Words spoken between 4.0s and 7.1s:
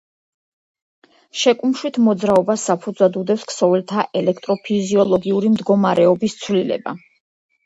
ელექტროფიზიოლოგიური მდგომარეობის ცვლილება.